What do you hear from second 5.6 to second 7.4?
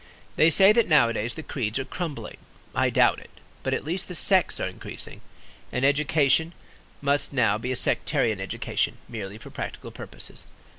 and education must